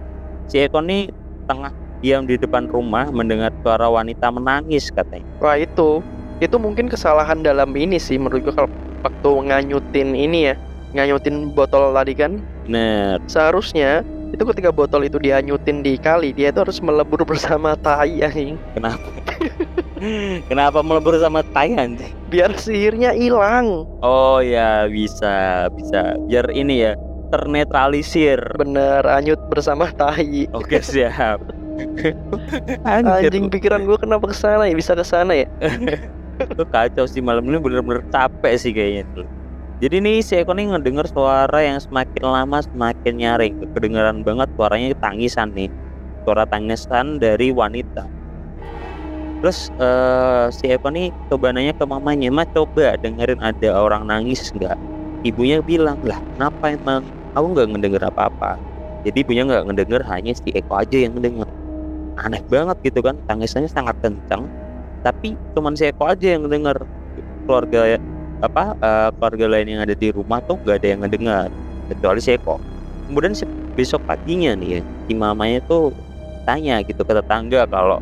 si 0.49 0.65
Eko 0.65 0.81
nih 0.81 1.13
tengah 1.45 1.69
diam 2.03 2.27
di 2.27 2.35
depan 2.35 2.67
rumah 2.67 3.07
mendengar 3.09 3.49
suara 3.63 3.87
wanita 3.87 4.27
menangis 4.27 4.91
katanya 4.91 5.23
Wah 5.39 5.55
itu, 5.55 6.03
itu 6.43 6.55
mungkin 6.59 6.91
kesalahan 6.91 7.39
dalam 7.39 7.71
ini 7.73 7.95
sih 7.95 8.19
menurut 8.19 8.43
gua 8.43 8.53
kalau 8.59 8.69
waktu 9.07 9.29
nganyutin 9.47 10.11
ini 10.11 10.51
ya, 10.51 10.55
nganyutin 10.91 11.55
botol 11.55 11.95
tadi 11.95 12.11
kan. 12.11 12.43
bener 12.67 13.23
Seharusnya 13.25 14.03
itu 14.35 14.43
ketika 14.43 14.75
botol 14.75 15.07
itu 15.07 15.15
dihanyutin 15.15 15.79
di 15.79 15.95
kali, 15.95 16.35
dia 16.35 16.51
itu 16.51 16.59
harus 16.59 16.83
melebur 16.83 17.23
bersama 17.31 17.79
tai 17.79 18.19
anjing. 18.19 18.59
kenapa 18.75 19.07
kenapa 20.51 20.79
melebur 20.83 21.15
sama 21.17 21.39
tai 21.55 21.71
anjing? 21.71 22.11
Biar 22.27 22.51
sihirnya 22.59 23.15
hilang. 23.15 23.87
oh 24.03 24.43
ya 24.43 24.91
bisa 24.91 25.67
bisa 25.71 26.19
biar 26.27 26.51
ini 26.51 26.91
ya 26.91 26.93
ternetralisir 27.31 28.37
Bener, 28.59 29.01
hanyut 29.07 29.39
bersama 29.47 29.87
tai. 29.89 30.45
oke 30.51 30.77
siap 30.83 31.39
Anjing 32.85 33.47
pikiran 33.51 33.81
gua 33.87 33.97
kenapa 33.99 34.25
ke 34.31 34.35
sana 34.37 34.67
ya? 34.69 34.75
Bisa 34.75 34.93
ke 34.97 35.05
sana 35.05 35.33
ya? 35.37 35.47
Itu 36.53 36.63
kacau 36.67 37.05
sih 37.09 37.21
malam 37.23 37.45
ini 37.47 37.57
bener-bener 37.61 38.03
capek 38.11 38.53
sih 38.59 38.71
kayaknya 38.75 39.03
tuh. 39.13 39.27
Jadi 39.81 39.99
nih 40.01 40.17
si 40.25 40.33
Eko 40.39 40.53
nih 40.55 40.73
ngedenger 40.73 41.07
suara 41.11 41.59
yang 41.65 41.79
semakin 41.83 42.23
lama 42.25 42.59
semakin 42.65 43.13
nyaring. 43.19 43.53
Kedengeran 43.75 44.23
banget 44.27 44.49
suaranya 44.57 44.89
tangisan 44.97 45.51
nih. 45.53 45.69
Suara 46.25 46.45
tangisan 46.49 47.19
dari 47.21 47.51
wanita. 47.53 48.09
Terus 49.41 49.67
eh, 49.75 50.45
si 50.55 50.65
Eko 50.71 50.87
nih 50.93 51.11
coba 51.27 51.51
nanya 51.51 51.73
ke 51.75 51.83
mamanya, 51.83 52.29
"Ma 52.31 52.43
coba 52.47 52.95
dengerin 52.95 53.39
ada 53.43 53.69
orang 53.83 54.07
nangis 54.07 54.47
nggak?" 54.55 54.77
Ibunya 55.27 55.59
bilang, 55.63 55.99
"Lah, 56.03 56.19
kenapa 56.31 56.71
emang? 56.71 57.11
Aku 57.35 57.51
nggak 57.51 57.67
ngedenger 57.75 58.03
apa-apa." 58.07 58.59
Jadi 59.03 59.17
ibunya 59.27 59.43
nggak 59.47 59.63
ngedenger, 59.67 60.01
hanya 60.07 60.31
si 60.35 60.47
Eko 60.55 60.79
aja 60.79 60.95
yang 60.95 61.15
ngedenger. 61.19 61.49
Aneh 62.13 62.41
banget 62.45 62.77
gitu 62.85 63.01
kan, 63.01 63.17
tangisannya 63.25 63.69
sangat 63.71 63.97
kencang 64.01 64.45
tapi 65.03 65.35
cuman 65.51 65.75
Eko 65.75 66.07
aja 66.07 66.27
yang 66.31 66.47
ngedenger 66.47 66.79
keluarga 67.43 67.99
apa 68.39 68.63
eh, 68.79 69.09
keluarga 69.19 69.45
lain 69.51 69.67
yang 69.75 69.81
ada 69.83 69.93
di 69.93 70.09
rumah 70.15 70.39
tuh 70.47 70.55
nggak 70.63 70.77
ada 70.79 70.87
yang 70.87 70.99
ngedengar 71.03 71.47
kecuali 71.91 72.21
Eko. 72.23 72.55
Kemudian 73.11 73.35
besok 73.75 74.01
paginya 74.07 74.55
nih 74.55 74.79
ya 74.79 74.81
si 75.05 75.13
mamanya 75.13 75.59
tuh 75.67 75.91
tanya 76.47 76.79
gitu 76.87 77.03
ke 77.03 77.11
tetangga 77.11 77.67
kalau 77.67 77.99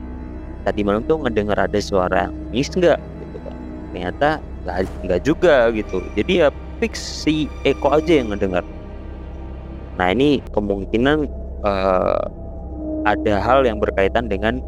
tadi 0.62 0.86
malam 0.86 1.02
tuh 1.10 1.18
ngedenger 1.26 1.58
ada 1.58 1.80
suara 1.82 2.30
nangis 2.54 2.70
nggak 2.70 3.00
gitu 3.02 3.38
kan. 3.42 3.56
Ternyata 3.90 4.30
nggak 5.02 5.22
juga 5.26 5.74
gitu. 5.74 6.06
Jadi 6.14 6.46
ya 6.46 6.54
fix 6.78 7.26
si 7.26 7.50
Eko 7.66 7.98
aja 7.98 8.14
yang 8.22 8.30
ngedengar 8.34 8.62
nah 10.00 10.10
ini 10.10 10.42
kemungkinan 10.50 11.30
eh, 11.62 12.22
ada 13.06 13.42
hal 13.42 13.66
yang 13.66 13.82
berkaitan 13.82 14.30
dengan 14.30 14.62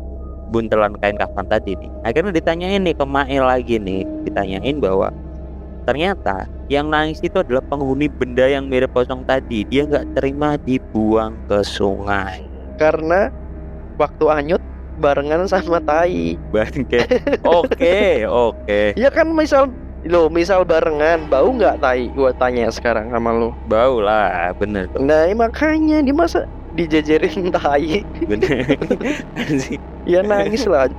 buntelan 0.53 0.93
kain 1.01 1.17
kafan 1.17 1.49
tadi 1.49 1.73
nih. 1.77 1.89
Akhirnya 2.05 2.31
ditanyain 2.33 2.81
nih 2.85 2.93
ke 2.93 3.05
Mae 3.05 3.37
lagi 3.41 3.81
nih, 3.81 4.05
ditanyain 4.29 4.77
bahwa 4.77 5.09
ternyata 5.89 6.45
yang 6.69 6.87
nangis 6.93 7.19
itu 7.19 7.41
adalah 7.41 7.65
penghuni 7.65 8.07
benda 8.07 8.45
yang 8.45 8.69
mirip 8.69 8.93
kosong 8.93 9.25
tadi. 9.25 9.65
Dia 9.67 9.89
nggak 9.89 10.15
terima 10.15 10.55
dibuang 10.61 11.35
ke 11.49 11.65
sungai. 11.65 12.45
Karena 12.77 13.33
waktu 13.97 14.25
hanyut 14.29 14.61
barengan 15.01 15.49
sama 15.49 15.81
tai. 15.81 16.37
Bangke. 16.53 17.01
Oke, 17.43 18.29
oke. 18.29 18.93
Ya 18.93 19.09
kan 19.09 19.33
misal 19.33 19.73
lo 20.05 20.27
misal 20.27 20.67
barengan 20.67 21.25
bau 21.31 21.49
nggak 21.49 21.81
tai? 21.81 22.11
Gua 22.13 22.29
tanya 22.35 22.69
sekarang 22.69 23.09
sama 23.09 23.33
lo. 23.33 23.57
Bau 23.65 24.03
lah, 24.03 24.53
bener 24.53 24.85
tuh. 24.91 25.01
Nah 25.01 25.25
makanya 25.33 26.03
di 26.03 26.13
masa 26.13 26.45
dijejerin 26.73 27.49
tai 27.55 28.01
Bener. 28.25 28.77
Ya 30.03 30.19
nangis 30.25 30.65
lah 30.65 30.89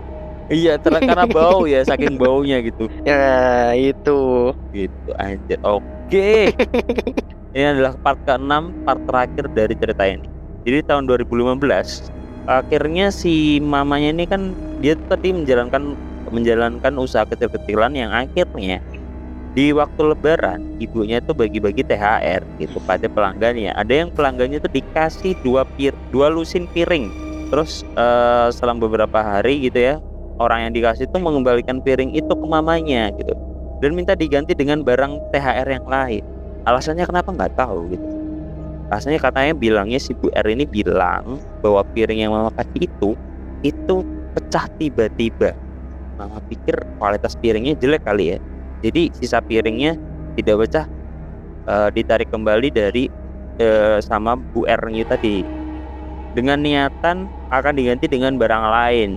iya, 0.52 0.76
karena 0.76 1.24
bau 1.24 1.64
ya, 1.64 1.80
saking 1.88 2.20
baunya 2.20 2.60
gitu. 2.60 2.84
ya 3.00 3.72
itu 3.72 4.52
Gitu 4.76 5.10
anjir. 5.16 5.56
Oke. 5.64 6.52
ini 7.56 7.64
adalah 7.64 7.96
part 8.04 8.20
ke-6, 8.28 8.52
part 8.84 9.00
terakhir 9.08 9.44
dari 9.56 9.72
cerita 9.72 10.04
ini. 10.04 10.28
Jadi 10.68 10.78
tahun 10.84 11.08
2015 11.08 11.64
akhirnya 12.44 13.08
si 13.08 13.56
mamanya 13.56 14.12
ini 14.12 14.28
kan 14.28 14.52
dia 14.84 14.96
tadi 15.08 15.32
menjalankan 15.32 15.96
menjalankan 16.28 16.92
usaha 17.00 17.24
kecil-kecilan 17.24 17.96
yang 17.96 18.12
akhirnya 18.12 18.84
di 19.54 19.70
waktu 19.70 20.02
lebaran 20.14 20.60
ibunya 20.82 21.22
tuh 21.22 21.34
bagi-bagi 21.38 21.86
THR 21.86 22.42
gitu 22.58 22.82
pada 22.82 23.06
pelanggannya. 23.06 23.70
Ada 23.78 24.04
yang 24.04 24.10
pelanggannya 24.10 24.58
tuh 24.58 24.70
dikasih 24.74 25.38
dua 25.46 25.62
pir 25.78 25.94
dua 26.10 26.28
lusin 26.28 26.66
piring. 26.66 27.08
Terus 27.54 27.86
eh, 27.94 28.48
selang 28.50 28.82
beberapa 28.82 29.22
hari 29.22 29.70
gitu 29.70 29.78
ya 29.78 29.94
orang 30.42 30.66
yang 30.70 30.72
dikasih 30.74 31.06
tuh 31.14 31.22
mengembalikan 31.22 31.78
piring 31.78 32.10
itu 32.14 32.30
ke 32.30 32.46
mamanya 32.46 33.14
gitu 33.14 33.34
dan 33.78 33.90
minta 33.94 34.18
diganti 34.18 34.56
dengan 34.56 34.82
barang 34.82 35.30
THR 35.30 35.68
yang 35.68 35.86
lain. 35.86 36.22
Alasannya 36.64 37.04
kenapa 37.04 37.28
nggak 37.30 37.52
tahu 37.54 37.92
gitu. 37.92 38.06
Alasannya 38.88 39.20
katanya 39.20 39.52
bilangnya 39.52 40.00
si 40.00 40.16
Bu 40.16 40.32
R 40.32 40.46
ini 40.48 40.64
bilang 40.64 41.36
bahwa 41.60 41.84
piring 41.92 42.24
yang 42.24 42.32
mama 42.32 42.50
kasih 42.56 42.88
itu 42.88 43.10
itu 43.60 43.94
pecah 44.32 44.66
tiba-tiba. 44.80 45.52
Mama 46.16 46.38
pikir 46.48 46.78
kualitas 46.96 47.36
piringnya 47.36 47.76
jelek 47.76 48.02
kali 48.06 48.36
ya. 48.36 48.38
Jadi 48.84 49.08
sisa 49.16 49.40
piringnya 49.40 49.96
tidak 50.36 50.68
pecah 50.68 50.84
eh, 51.64 51.88
ditarik 51.96 52.28
kembali 52.28 52.68
dari 52.68 53.08
eh, 53.56 53.98
sama 54.04 54.36
Bu 54.36 54.68
R 54.68 54.92
nya 54.92 55.08
tadi. 55.08 55.40
Dengan 56.36 56.60
niatan 56.60 57.24
akan 57.48 57.72
diganti 57.72 58.10
dengan 58.10 58.36
barang 58.36 58.64
lain. 58.68 59.10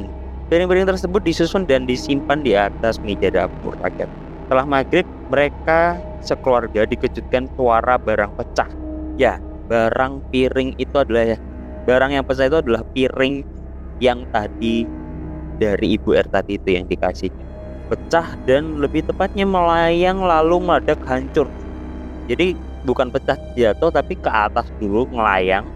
Piring-piring 0.47 0.87
tersebut 0.87 1.19
disusun 1.27 1.67
dan 1.67 1.83
disimpan 1.83 2.39
di 2.39 2.55
atas 2.55 3.03
meja 3.03 3.27
dapur 3.27 3.75
akhir. 3.83 4.07
Setelah 4.47 4.63
maghrib, 4.63 5.03
mereka 5.27 5.99
sekeluarga 6.23 6.87
dikejutkan 6.87 7.51
suara 7.59 7.99
barang 7.99 8.31
pecah. 8.39 8.71
Ya, 9.19 9.43
barang 9.67 10.23
piring 10.31 10.79
itu 10.79 10.95
adalah 10.95 11.35
barang 11.83 12.15
yang 12.15 12.23
pecah 12.23 12.47
itu 12.47 12.63
adalah 12.63 12.79
piring 12.95 13.43
yang 13.99 14.23
tadi 14.31 14.87
dari 15.59 15.99
Ibu 15.99 16.15
R 16.15 16.31
tadi 16.31 16.55
itu 16.55 16.69
yang 16.79 16.87
dikasih. 16.87 17.46
Pecah 17.87 18.35
dan 18.43 18.83
lebih 18.83 19.07
tepatnya 19.07 19.47
melayang 19.47 20.19
lalu 20.19 20.59
meledak 20.59 20.99
hancur. 21.07 21.47
Jadi 22.27 22.51
bukan 22.83 23.11
pecah 23.11 23.35
jatuh 23.55 23.91
tapi 23.91 24.15
ke 24.15 24.31
atas 24.31 24.67
dulu 24.79 25.07
melayang 25.11 25.67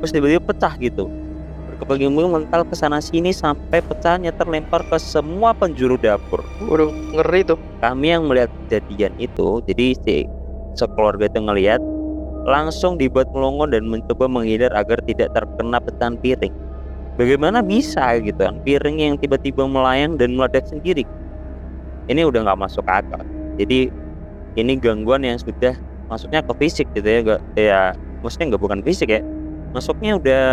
terus 0.00 0.12
tiba-tiba 0.16 0.40
pecah 0.40 0.74
gitu. 0.80 1.08
Berkeping-keping 1.68 2.28
mental 2.32 2.64
ke 2.64 2.74
sana 2.76 3.00
sini 3.00 3.32
sampai 3.32 3.84
pecahnya 3.84 4.32
terlempar 4.32 4.84
ke 4.88 4.96
semua 4.96 5.52
penjuru 5.52 6.00
dapur. 6.00 6.40
Waduh 6.64 6.92
ngeri 7.16 7.44
tuh. 7.44 7.60
Kami 7.84 8.12
yang 8.12 8.24
melihat 8.28 8.48
kejadian 8.66 9.12
itu 9.20 9.60
jadi 9.68 9.96
si 10.00 10.16
sekeluarga 10.76 11.28
itu 11.28 11.40
ngelihat 11.40 11.80
langsung 12.48 12.96
dibuat 12.96 13.28
melongo 13.36 13.68
dan 13.68 13.84
mencoba 13.84 14.24
menghindar 14.24 14.72
agar 14.72 15.00
tidak 15.04 15.32
terkena 15.36 15.76
pecahan 15.76 16.16
piring. 16.16 16.52
Bagaimana 17.20 17.60
bisa 17.60 18.16
gitu 18.24 18.40
kan? 18.40 18.56
Piring 18.64 18.96
yang 18.96 19.14
tiba-tiba 19.20 19.68
melayang 19.68 20.16
dan 20.16 20.32
meledak 20.32 20.64
sendiri 20.64 21.04
ini 22.10 22.26
udah 22.26 22.42
nggak 22.42 22.60
masuk 22.60 22.82
akal. 22.90 23.22
Jadi 23.54 23.86
ini 24.58 24.72
gangguan 24.82 25.22
yang 25.22 25.38
sudah 25.38 25.78
maksudnya 26.10 26.42
ke 26.42 26.52
fisik 26.58 26.90
gitu 26.90 27.06
ya 27.06 27.20
gak, 27.22 27.40
ya 27.54 27.80
maksudnya 28.18 28.50
nggak 28.50 28.62
bukan 28.66 28.80
fisik 28.82 29.14
ya 29.14 29.22
masuknya 29.70 30.18
udah 30.18 30.46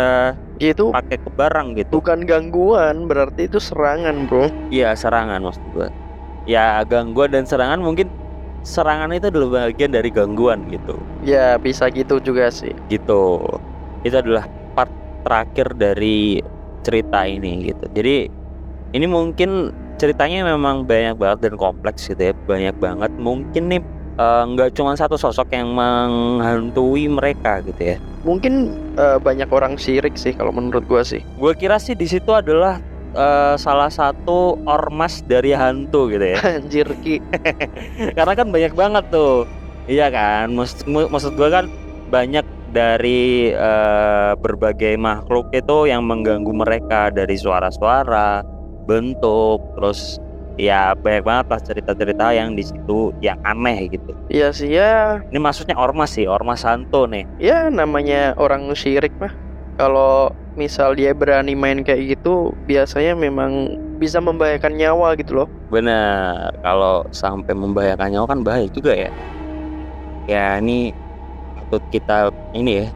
Gitu 0.58 0.90
pakai 0.90 1.18
ke 1.18 1.30
barang 1.34 1.78
gitu. 1.78 2.02
bukan 2.02 2.26
gangguan, 2.26 3.06
berarti 3.06 3.46
itu 3.46 3.62
serangan, 3.62 4.26
Bro. 4.26 4.50
iya 4.74 4.90
serangan 4.94 5.38
maksud 5.38 5.62
gua. 5.70 5.86
Ya 6.50 6.82
gangguan 6.82 7.30
dan 7.30 7.46
serangan 7.46 7.78
mungkin 7.78 8.10
serangan 8.66 9.14
itu 9.14 9.30
adalah 9.30 9.70
bagian 9.70 9.94
dari 9.94 10.10
gangguan 10.10 10.66
gitu. 10.66 10.98
Ya, 11.22 11.54
bisa 11.62 11.86
gitu 11.94 12.18
juga 12.18 12.50
sih. 12.50 12.74
gitu. 12.90 13.38
Itu 14.02 14.18
adalah 14.18 14.50
part 14.74 14.90
terakhir 15.22 15.78
dari 15.78 16.42
cerita 16.82 17.22
ini 17.22 17.70
gitu. 17.70 17.86
Jadi 17.94 18.16
ini 18.98 19.06
mungkin 19.06 19.70
ceritanya 19.98 20.46
memang 20.46 20.86
banyak 20.86 21.18
banget 21.18 21.50
dan 21.50 21.54
kompleks 21.58 22.06
gitu 22.06 22.30
ya 22.30 22.32
banyak 22.46 22.74
banget. 22.78 23.10
Mungkin 23.18 23.62
nih 23.68 23.82
eh, 24.16 24.44
nggak 24.54 24.78
cuma 24.78 24.94
satu 24.94 25.18
sosok 25.18 25.50
yang 25.52 25.74
menghantui 25.74 27.10
mereka 27.10 27.60
gitu 27.66 27.94
ya. 27.94 27.96
Mungkin 28.22 28.72
eh, 28.94 29.18
banyak 29.18 29.50
orang 29.50 29.74
syirik 29.74 30.14
sih 30.14 30.32
kalau 30.32 30.54
menurut 30.54 30.86
gua 30.86 31.02
sih. 31.02 31.20
gue 31.20 31.52
kira 31.58 31.76
sih 31.82 31.98
di 31.98 32.06
situ 32.06 32.30
adalah 32.30 32.78
eh, 33.12 33.54
salah 33.58 33.90
satu 33.90 34.56
ormas 34.64 35.20
dari 35.26 35.50
hantu 35.52 36.08
gitu 36.14 36.24
ya. 36.24 36.38
Anjir 36.62 36.88
Ki. 37.02 37.18
karena 38.16 38.32
kan 38.38 38.48
banyak 38.48 38.72
banget 38.78 39.04
tuh. 39.10 39.44
Iya 39.88 40.12
kan? 40.12 40.52
Maksud, 40.52 40.86
maksud 40.86 41.32
gue 41.34 41.48
kan 41.50 41.66
banyak 42.08 42.46
dari 42.68 43.50
eh, 43.50 44.32
berbagai 44.38 44.94
makhluk 45.00 45.50
itu 45.50 45.90
yang 45.90 46.04
mengganggu 46.04 46.52
mereka. 46.52 47.08
Dari 47.08 47.34
suara-suara 47.34 48.57
bentuk 48.88 49.60
terus 49.76 50.16
ya 50.58 50.96
banyak 50.96 51.22
banget 51.22 51.46
lah 51.52 51.60
cerita-cerita 51.62 52.34
yang 52.34 52.56
di 52.56 52.64
situ 52.66 53.14
yang 53.22 53.38
aneh 53.46 53.86
gitu 53.92 54.10
Iya 54.32 54.50
sih 54.50 54.72
ya, 54.74 55.22
ini 55.30 55.38
maksudnya 55.38 55.78
ormas 55.78 56.16
sih 56.16 56.26
ormas 56.26 56.66
hantu 56.66 57.06
nih 57.06 57.24
ya 57.38 57.68
namanya 57.68 58.34
orang 58.40 58.68
syirik 58.74 59.12
mah. 59.20 59.30
Kalau 59.78 60.34
misal 60.58 60.98
dia 60.98 61.14
berani 61.14 61.54
main 61.54 61.86
kayak 61.86 62.18
gitu, 62.18 62.50
biasanya 62.66 63.14
memang 63.14 63.78
bisa 64.02 64.18
membahayakan 64.18 64.74
nyawa 64.74 65.14
gitu 65.14 65.42
loh. 65.42 65.48
bener 65.68 66.48
kalau 66.64 67.04
sampai 67.12 67.52
membahayakan 67.52 68.08
nyawa 68.14 68.26
kan 68.30 68.40
bahaya 68.40 68.66
juga 68.72 68.96
ya 68.96 69.10
ya 70.24 70.56
ini 70.62 70.96
patut 71.58 71.82
kita 71.92 72.32
ini 72.56 72.82
ya 72.82 72.86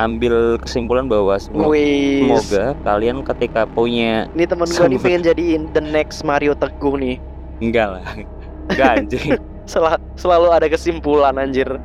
ambil 0.00 0.56
kesimpulan 0.60 1.04
bahwa 1.04 1.36
Wih, 1.68 2.24
Semoga 2.24 2.72
kalian 2.80 3.20
ketika 3.26 3.68
punya 3.68 4.24
ini 4.32 4.44
temen 4.48 4.68
gua 4.68 4.88
nih 4.88 5.00
pengen 5.00 5.22
jadiin 5.22 5.62
the 5.76 5.82
next 5.84 6.24
Mario 6.24 6.56
Teguh 6.56 6.96
nih. 6.96 7.16
enggak 7.62 7.88
lah. 8.00 8.04
Enggak 8.72 8.88
anjing. 8.98 9.30
Sel- 9.70 10.02
selalu 10.18 10.48
ada 10.50 10.66
kesimpulan 10.66 11.38
anjir. 11.38 11.68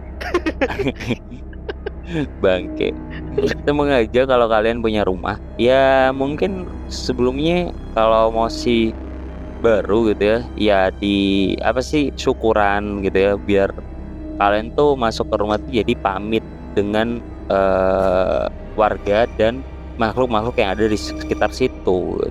Bangke. 2.41 2.95
Semoga 3.67 3.99
aja 3.99 4.23
kalau 4.23 4.47
kalian 4.47 4.79
punya 4.79 5.03
rumah. 5.03 5.35
Ya 5.59 6.09
mungkin 6.15 6.65
sebelumnya 6.87 7.75
kalau 7.93 8.31
masih 8.31 8.95
baru 9.59 10.13
gitu 10.13 10.23
ya, 10.23 10.39
ya 10.55 10.79
di 10.93 11.17
apa 11.65 11.81
sih 11.81 12.13
syukuran 12.13 13.01
gitu 13.01 13.17
ya 13.17 13.33
biar 13.35 13.73
kalian 14.37 14.69
tuh 14.77 14.93
masuk 14.93 15.33
ke 15.33 15.35
rumah 15.41 15.57
tuh 15.57 15.73
jadi 15.73 15.93
pamit 15.97 16.45
dengan 16.77 17.19
eh, 17.49 18.45
warga 18.77 19.25
dan 19.39 19.65
makhluk-makhluk 19.97 20.55
yang 20.61 20.77
ada 20.77 20.85
di 20.85 20.97
sekitar 20.99 21.49
situ. 21.49 22.21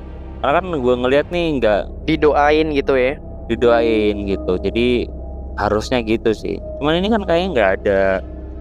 Karena 0.41 0.63
kan 0.63 0.67
gue 0.71 0.95
ngeliat 0.95 1.27
nih 1.35 1.47
nggak 1.59 1.81
Didoain 2.07 2.71
gitu 2.71 2.95
ya. 2.95 3.19
didoain 3.47 4.27
gitu 4.27 4.59
jadi 4.59 5.07
harusnya 5.57 6.03
gitu 6.03 6.35
sih 6.35 6.59
cuman 6.83 7.01
ini 7.01 7.09
kan 7.09 7.23
kayaknya 7.25 7.49
nggak 7.55 7.71
ada 7.81 8.01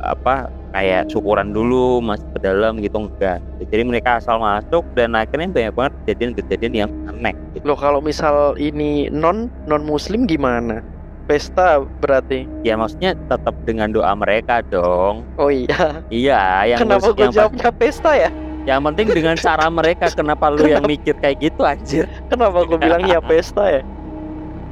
apa 0.06 0.48
kayak 0.76 1.10
syukuran 1.10 1.56
dulu 1.56 2.04
masuk 2.04 2.28
ke 2.38 2.40
dalam 2.46 2.78
gitu 2.80 3.02
enggak 3.02 3.42
jadi 3.72 3.82
mereka 3.82 4.22
asal 4.22 4.38
masuk 4.38 4.86
dan 4.94 5.18
akhirnya 5.18 5.50
banyak 5.50 5.74
banget 5.74 5.94
kejadian-kejadian 6.04 6.74
yang 6.86 6.92
aneh 7.10 7.34
gitu. 7.56 7.66
Loh 7.66 7.80
kalau 7.80 8.04
misal 8.04 8.54
ini 8.60 9.08
non 9.10 9.50
non 9.66 9.82
muslim 9.88 10.28
gimana? 10.30 10.84
Pesta 11.26 11.82
berarti. 12.00 12.46
ya 12.62 12.74
maksudnya 12.76 13.18
tetap 13.26 13.58
dengan 13.64 13.90
doa 13.90 14.14
mereka 14.14 14.62
dong 14.62 15.26
Oh 15.36 15.50
iya. 15.50 16.06
iya 16.08 16.42
yang 16.68 16.80
Kenapa 16.80 17.10
gue 17.12 17.28
jawabnya 17.28 17.70
pesta 17.72 18.14
ya? 18.14 18.30
yang 18.66 18.82
penting 18.84 19.10
dengan 19.12 19.34
cara 19.36 19.70
mereka 19.70 20.10
kenapa 20.10 20.50
lu 20.50 20.66
yang 20.66 20.82
mikir 20.84 21.14
kayak 21.16 21.38
gitu 21.40 21.62
anjir 21.62 22.06
Kenapa 22.28 22.62
gue 22.62 22.78
bilangnya 22.78 23.22
pesta 23.30 23.66
ya? 23.72 23.82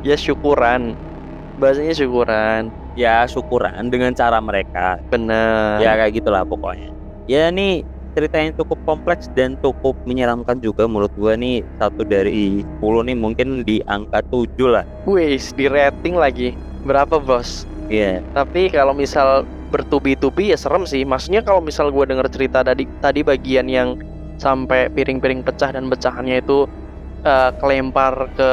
Ya 0.02 0.14
syukuran. 0.14 0.94
Bahasanya 1.56 1.94
syukuran. 1.94 2.70
ya 2.94 3.26
syukuran 3.26 3.90
dengan 3.90 4.14
cara 4.14 4.38
mereka 4.38 5.02
Bener. 5.08 5.82
ya 5.82 5.94
kayak 5.96 6.14
gitulah 6.14 6.42
pokoknya 6.42 6.94
ya 7.26 7.50
nih 7.50 7.82
ceritanya 8.14 8.54
cukup 8.62 8.80
kompleks 8.86 9.28
dan 9.34 9.58
cukup 9.60 9.98
menyeramkan 10.06 10.62
juga 10.62 10.86
menurut 10.86 11.12
gua 11.18 11.34
nih 11.34 11.66
satu 11.82 12.06
dari 12.06 12.62
10 12.82 13.10
nih 13.10 13.18
mungkin 13.18 13.66
di 13.66 13.82
angka 13.90 14.22
7 14.30 14.48
lah 14.70 14.86
Wih, 15.04 15.36
di 15.36 15.66
rating 15.68 16.16
lagi. 16.16 16.56
Berapa 16.88 17.20
bos? 17.20 17.68
Iya 17.92 18.24
Tapi 18.32 18.72
kalau 18.72 18.96
misal 18.96 19.44
bertubi-tubi 19.68 20.54
ya 20.54 20.58
serem 20.58 20.88
sih. 20.88 21.04
Maksudnya 21.04 21.44
kalau 21.44 21.60
misal 21.60 21.90
gue 21.90 22.06
denger 22.08 22.30
cerita 22.32 22.64
tadi 22.64 22.88
tadi 23.04 23.20
bagian 23.26 23.68
yang 23.68 24.00
sampai 24.40 24.88
piring-piring 24.94 25.44
pecah 25.44 25.74
dan 25.76 25.92
pecahannya 25.92 26.40
itu 26.40 26.70
eh, 27.26 27.52
kelempar 27.58 28.32
ke 28.38 28.52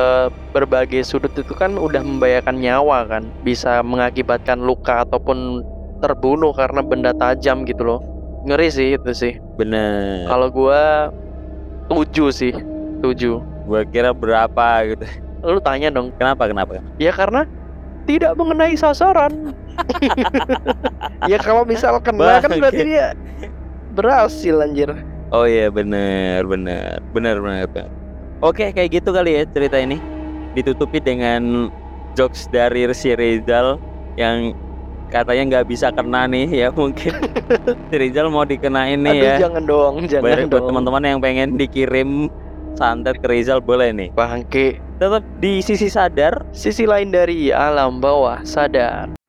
berbagai 0.57 1.07
sudut 1.07 1.31
itu 1.37 1.55
kan 1.55 1.77
udah 1.77 2.03
membahayakan 2.03 2.57
nyawa 2.59 3.07
kan. 3.07 3.23
Bisa 3.47 3.85
mengakibatkan 3.87 4.59
luka 4.59 5.07
ataupun 5.07 5.63
terbunuh 6.01 6.57
karena 6.57 6.81
benda 6.81 7.13
tajam 7.15 7.63
gitu 7.69 7.85
loh. 7.85 8.01
Ngeri 8.41 8.69
sih 8.73 8.89
itu 8.97 9.11
sih. 9.13 9.33
bener 9.55 10.25
Kalau 10.25 10.49
gua 10.49 11.13
tujuh 11.93 12.31
sih, 12.33 12.53
tujuh. 13.05 13.41
gua 13.69 13.85
kira 13.87 14.11
berapa 14.11 14.67
gitu 14.89 15.05
Lu 15.45 15.61
tanya 15.61 15.89
dong. 15.89 16.11
kenapa 16.17 16.49
kenapa 16.49 16.81
Ya 16.97 17.13
karena 17.13 17.45
tidak 18.05 18.35
mengenai 18.35 18.75
sasaran. 18.75 19.53
ya 21.31 21.39
kalau 21.41 21.65
misal 21.65 21.97
kena 22.03 22.41
kan 22.43 22.53
berarti 22.59 22.83
dia 22.85 23.17
berhasil 23.95 24.61
anjir. 24.61 24.93
oh 25.31 25.47
iya 25.47 25.71
bener 25.71 26.43
bener 26.45 26.99
bener 27.15 27.37
bener 27.41 27.65
bener. 27.71 27.89
oke 28.43 28.61
kayak 28.75 28.91
gitu 28.93 29.15
kali 29.15 29.41
ya 29.41 29.43
cerita 29.49 29.79
ini 29.79 29.97
ditutupi 30.53 30.99
dengan 30.99 31.71
jokes 32.13 32.51
dari 32.51 32.85
si 32.93 33.15
Rizal 33.15 33.79
yang 34.19 34.53
katanya 35.11 35.43
nggak 35.59 35.67
bisa 35.69 35.91
kena 35.91 36.31
nih 36.31 36.47
ya 36.49 36.69
mungkin 36.71 37.13
Rizal 38.01 38.31
mau 38.31 38.47
dikenain 38.47 38.97
nih 39.03 39.19
Aduh 39.19 39.27
ya 39.27 39.37
jangan 39.45 39.63
dong, 39.67 39.95
jangan 40.07 40.25
Buat, 40.25 40.39
buat 40.49 40.63
teman-teman 40.71 41.03
yang 41.03 41.21
pengen 41.21 41.49
dikirim 41.59 42.31
santet 42.79 43.21
ke 43.21 43.27
Rizal 43.29 43.61
boleh 43.61 43.93
nih. 43.93 44.09
Bangke. 44.17 44.81
Tetap 44.97 45.25
di 45.41 45.61
sisi 45.65 45.89
sadar 45.89 46.45
Sisi 46.53 46.85
lain 46.89 47.13
dari 47.13 47.53
alam 47.53 48.01
bawah 48.01 48.41
sadar. 48.45 49.20